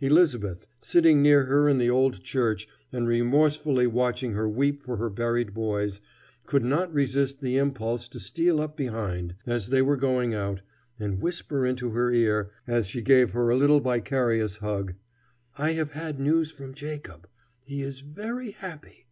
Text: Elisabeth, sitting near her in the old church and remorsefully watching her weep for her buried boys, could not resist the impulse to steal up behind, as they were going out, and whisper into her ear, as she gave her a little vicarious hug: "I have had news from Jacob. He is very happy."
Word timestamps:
Elisabeth, 0.00 0.66
sitting 0.78 1.20
near 1.20 1.44
her 1.44 1.68
in 1.68 1.76
the 1.76 1.90
old 1.90 2.22
church 2.22 2.66
and 2.90 3.06
remorsefully 3.06 3.86
watching 3.86 4.32
her 4.32 4.48
weep 4.48 4.82
for 4.82 4.96
her 4.96 5.10
buried 5.10 5.52
boys, 5.52 6.00
could 6.46 6.64
not 6.64 6.90
resist 6.90 7.42
the 7.42 7.58
impulse 7.58 8.08
to 8.08 8.18
steal 8.18 8.62
up 8.62 8.78
behind, 8.78 9.34
as 9.44 9.68
they 9.68 9.82
were 9.82 9.98
going 9.98 10.32
out, 10.32 10.62
and 10.98 11.20
whisper 11.20 11.66
into 11.66 11.90
her 11.90 12.10
ear, 12.10 12.50
as 12.66 12.86
she 12.86 13.02
gave 13.02 13.32
her 13.32 13.50
a 13.50 13.56
little 13.56 13.78
vicarious 13.80 14.56
hug: 14.56 14.94
"I 15.58 15.72
have 15.72 15.90
had 15.90 16.18
news 16.18 16.50
from 16.50 16.72
Jacob. 16.72 17.28
He 17.66 17.82
is 17.82 18.00
very 18.00 18.52
happy." 18.52 19.06